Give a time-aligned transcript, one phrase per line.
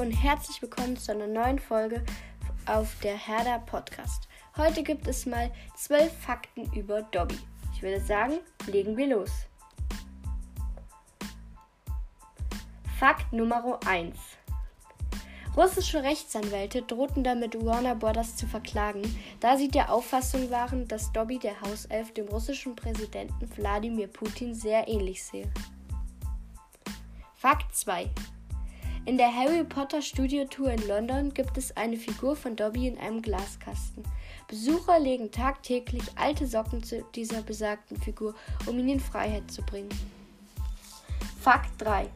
[0.00, 2.02] und herzlich willkommen zu einer neuen Folge
[2.64, 4.28] auf der Herder Podcast.
[4.56, 7.38] Heute gibt es mal zwölf Fakten über Dobby.
[7.74, 9.30] Ich würde sagen, legen wir los.
[12.98, 14.16] Fakt Nummer 1.
[15.54, 19.02] Russische Rechtsanwälte drohten damit Warner Brothers zu verklagen,
[19.40, 24.88] da sie der Auffassung waren, dass Dobby der Hauself dem russischen Präsidenten Wladimir Putin sehr
[24.88, 25.52] ähnlich sehe.
[27.34, 28.08] Fakt 2.
[29.06, 33.22] In der Harry Potter Studiotour in London gibt es eine Figur von Dobby in einem
[33.22, 34.04] Glaskasten.
[34.46, 38.34] Besucher legen tagtäglich alte Socken zu dieser besagten Figur,
[38.66, 39.88] um ihn in Freiheit zu bringen.
[41.40, 42.10] Fakt 3.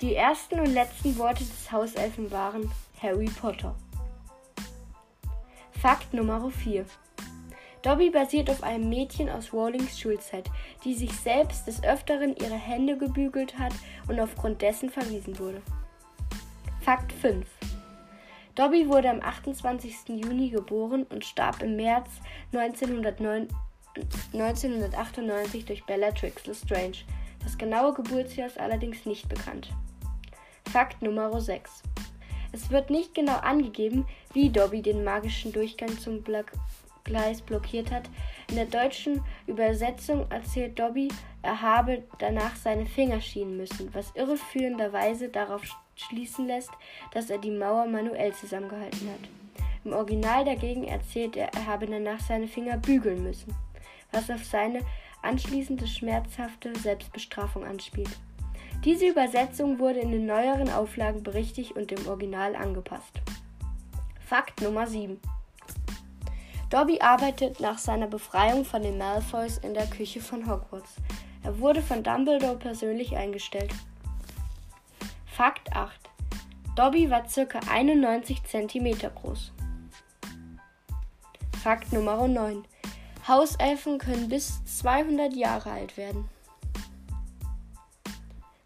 [0.00, 2.70] Die ersten und letzten Worte des Hauselfen waren
[3.00, 3.76] Harry Potter.
[5.80, 6.86] Fakt Nummer 4.
[7.84, 10.50] Dobby basiert auf einem Mädchen aus Rawlings Schulzeit,
[10.84, 13.74] die sich selbst des Öfteren ihre Hände gebügelt hat
[14.08, 15.60] und aufgrund dessen verwiesen wurde.
[16.80, 17.46] Fakt 5.
[18.54, 19.94] Dobby wurde am 28.
[20.08, 22.08] Juni geboren und starb im März
[22.54, 23.48] 1909,
[24.32, 27.04] 1998 durch Bellatrix Lestrange.
[27.42, 29.68] Das genaue Geburtsjahr ist allerdings nicht bekannt.
[30.72, 31.82] Fakt Nummer 6.
[32.52, 36.52] Es wird nicht genau angegeben, wie Dobby den magischen Durchgang zum Block
[37.04, 38.10] Gleis blockiert hat.
[38.48, 41.08] In der deutschen Übersetzung erzählt Dobby,
[41.42, 45.62] er habe danach seine Finger schienen müssen, was irreführenderweise darauf
[45.94, 46.70] schließen lässt,
[47.12, 49.28] dass er die Mauer manuell zusammengehalten hat.
[49.84, 53.54] Im Original dagegen erzählt er, er habe danach seine Finger bügeln müssen,
[54.10, 54.80] was auf seine
[55.22, 58.18] anschließende schmerzhafte Selbstbestrafung anspielt.
[58.84, 63.20] Diese Übersetzung wurde in den neueren Auflagen berichtigt und dem Original angepasst.
[64.20, 65.20] Fakt Nummer 7
[66.74, 70.96] Dobby arbeitet nach seiner Befreiung von den Malfoys in der Küche von Hogwarts.
[71.44, 73.72] Er wurde von Dumbledore persönlich eingestellt.
[75.24, 75.92] Fakt 8.
[76.74, 77.60] Dobby war ca.
[77.70, 79.52] 91 cm groß.
[81.62, 82.64] Fakt Nummer 9.
[83.28, 86.28] Hauselfen können bis 200 Jahre alt werden.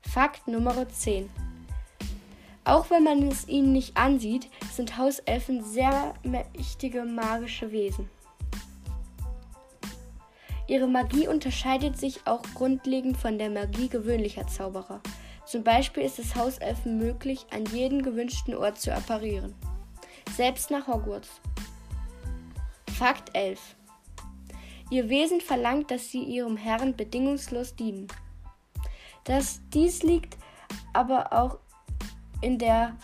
[0.01, 1.29] Fakt Nummer 10.
[2.69, 8.11] Auch wenn man es ihnen nicht ansieht, sind Hauselfen sehr mächtige magische Wesen.
[10.67, 15.01] Ihre Magie unterscheidet sich auch grundlegend von der Magie gewöhnlicher Zauberer.
[15.47, 19.55] Zum Beispiel ist es Hauselfen möglich, an jeden gewünschten Ort zu apparieren.
[20.37, 21.41] Selbst nach Hogwarts.
[22.99, 23.77] Fakt 11.
[24.91, 28.09] Ihr Wesen verlangt, dass sie ihrem Herrn bedingungslos dienen.
[29.25, 30.37] Das, dies liegt
[30.93, 31.61] aber auch
[32.41, 32.97] in, der,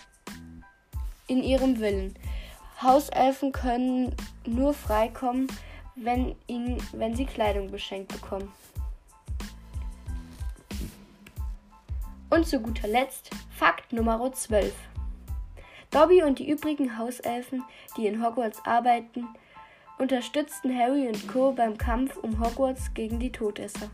[1.27, 2.15] in ihrem Willen.
[2.83, 4.15] Hauselfen können
[4.47, 5.49] nur freikommen,
[5.97, 8.53] wenn, ihnen, wenn sie Kleidung geschenkt bekommen.
[12.31, 14.75] Und zu guter Letzt Fakt Nummer 12.
[15.91, 17.63] Dobby und die übrigen Hauselfen,
[17.97, 19.29] die in Hogwarts arbeiten,
[19.99, 21.53] unterstützten Harry und Co.
[21.53, 23.91] beim Kampf um Hogwarts gegen die Todesser.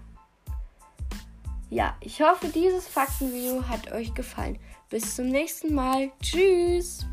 [1.70, 4.58] Ja, ich hoffe, dieses Faktenvideo hat euch gefallen.
[4.88, 6.10] Bis zum nächsten Mal.
[6.20, 7.06] Tschüss.